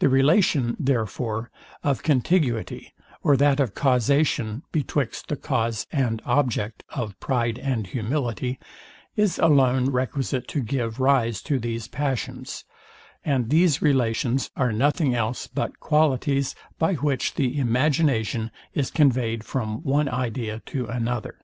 [0.00, 1.52] The relation, therefore,
[1.84, 2.92] of contiguity,
[3.22, 8.58] or that of causation, betwixt the cause and object of pride and humility,
[9.14, 12.64] is alone requisite to give rise to these passions;
[13.24, 19.80] and these relations are nothing else but qualities, by which the imagination is conveyed from
[19.84, 21.38] one idea to another.